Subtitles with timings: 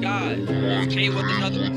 [0.00, 0.90] God.
[0.90, 1.70] Came with another.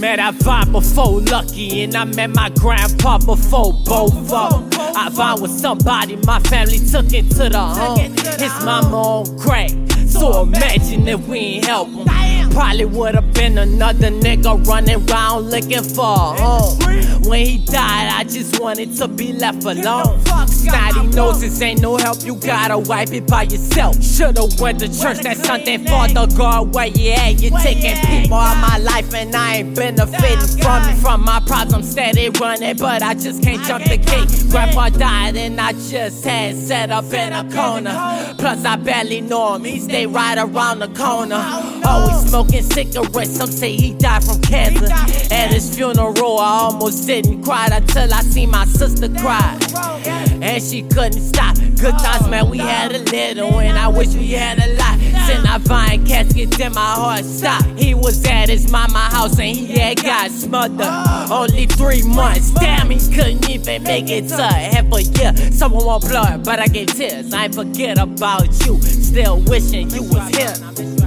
[0.00, 4.70] Met I vibe before Lucky, and I met my grandpa before both of them.
[4.96, 7.98] I vibe with somebody, my family took it to the home.
[8.38, 9.70] His mama on crack,
[10.08, 12.29] so imagine if we ain't help him.
[12.50, 16.78] Probably would've been another nigga running around looking for a home.
[17.22, 20.20] When he died, I just wanted to be left alone.
[20.46, 24.02] Snotty noses ain't no help, you gotta wipe it by yourself.
[24.02, 27.40] Should've went to church that Sunday, Father God, where you at?
[27.40, 30.96] You taking people out my life and I ain't benefiting from it.
[31.00, 34.50] From my problems, I'm steady running, but I just can't jump the gate.
[34.50, 38.34] Grandpa died and I just had set up in a corner.
[38.38, 41.42] Plus, I barely know him, he stay right around the corner.
[41.84, 44.86] Always smoking cigarettes, some say he died from cancer.
[45.34, 49.58] At his funeral, I almost didn't cry until I seen my sister cry.
[50.40, 51.56] And she couldn't stop.
[51.56, 55.00] Good times, man, we had a little, and I wish we had a lot.
[55.26, 57.66] Send I find casket, then my heart stopped.
[57.78, 60.86] He was at his mama house and he had got smothered.
[61.30, 65.34] Only three months, damn, he couldn't even make it to half a year.
[65.50, 67.34] Someone won't blood, but I gave tears.
[67.34, 68.80] I ain't forget about you.
[68.80, 70.99] Still wishing you was here.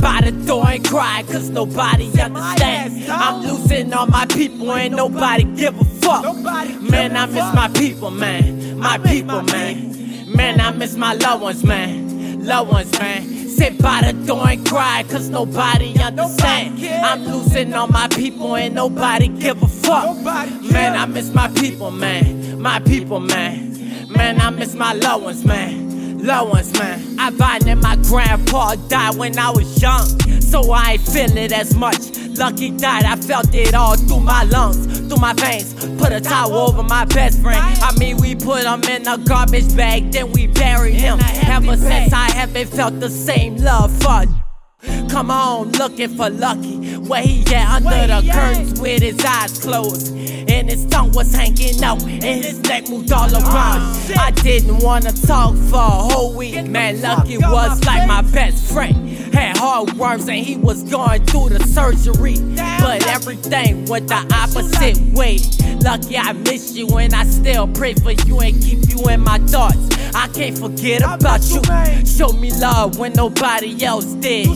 [0.00, 3.08] By the door and cry, cause nobody understands.
[3.08, 6.36] I'm losing all my people, and nobody give a fuck.
[6.82, 8.78] Man, I miss my people, man.
[8.78, 10.34] My people, man.
[10.34, 12.44] Man, I miss my loved ones, man.
[12.44, 13.48] Loved ones, man.
[13.48, 16.82] Sit by the door and cry, cause nobody understands.
[16.84, 20.16] I'm losing all my people, and nobody give a fuck.
[20.62, 22.60] Man, I miss my people, man.
[22.60, 24.08] My people, man.
[24.10, 27.18] Man, I miss my loved ones, man loved ones, man.
[27.18, 30.06] I find that my grandpa died when I was young,
[30.40, 32.16] so I ain't feel it as much.
[32.36, 35.74] Lucky died, I felt it all through my lungs, through my veins.
[35.98, 37.60] Put a towel over my best friend.
[37.80, 41.18] I mean, we put him in a garbage bag, then we buried him.
[41.20, 44.24] Ever since I haven't felt the same love for.
[44.24, 46.75] You Come on, looking for Lucky.
[47.08, 50.14] Where he at under the curtains with his eyes closed.
[50.48, 54.12] And his tongue was hanging out, and his neck moved all around.
[54.16, 56.64] I didn't wanna talk for a whole week.
[56.66, 59.05] Man, Lucky was like my best friend.
[59.36, 62.36] Had heartworms, and he was going through the surgery.
[62.80, 65.38] But everything went the opposite way.
[65.84, 69.38] Lucky, I miss you, and I still pray for you and keep you in my
[69.40, 69.76] thoughts.
[70.14, 71.60] I can't forget about you.
[72.06, 74.48] Show me love when nobody else did.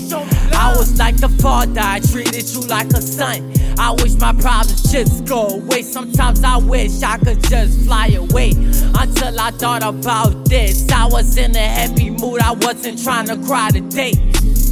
[0.54, 3.52] I was like the father, I treated you like a son.
[3.78, 5.82] I wish my problems just go away.
[5.82, 8.52] Sometimes I wish I could just fly away.
[8.98, 12.40] Until I thought about this, I was in a heavy mood.
[12.40, 14.12] I wasn't trying to cry today.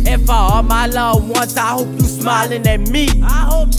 [0.07, 3.09] If I all my loved ones, I hope you smiling at me.
[3.23, 3.73] I hope.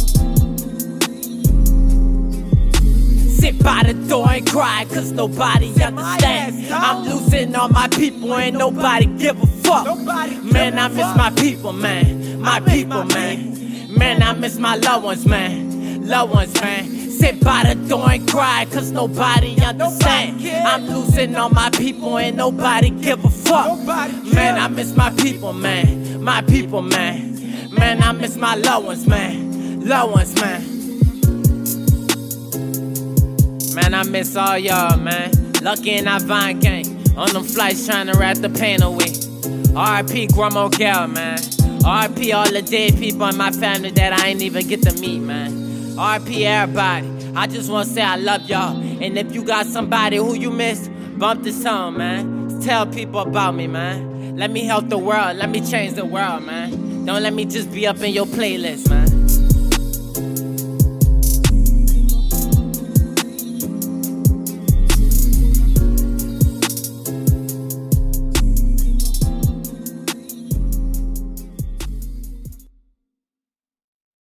[3.40, 6.70] Sit by the door and cry, cause nobody understands.
[6.72, 9.98] I'm losing all my people, and nobody give a fuck.
[10.44, 12.42] Man, I miss my people, man.
[12.42, 13.96] My people, man.
[13.98, 16.06] Man, I miss my loved ones, man.
[16.06, 16.90] Loved ones, man.
[17.10, 20.44] Sit by the door and cry, cause nobody understands.
[20.46, 23.80] I'm losing all my people, and nobody give a fuck.
[24.34, 26.09] Man, I miss my people, man.
[26.20, 27.72] My people, man.
[27.72, 29.88] Man, I miss my loved ones, man.
[29.88, 30.62] Loved ones, man.
[33.74, 35.32] Man, I miss all y'all, man.
[35.62, 36.86] Lucky and I Vine gang.
[37.18, 39.14] On them flights trying to wrap the pain away.
[39.70, 41.38] RIP Grandma Gal, man.
[41.38, 45.20] RIP all the dead people in my family that I ain't even get to meet,
[45.20, 45.96] man.
[45.96, 47.08] RIP everybody.
[47.36, 48.78] I just wanna say I love y'all.
[48.78, 52.60] And if you got somebody who you miss, bump this song, man.
[52.62, 54.19] Tell people about me, man.
[54.40, 55.36] Let me help the world.
[55.36, 57.04] Let me change the world, man.
[57.04, 59.09] Don't let me just be up in your playlist, man.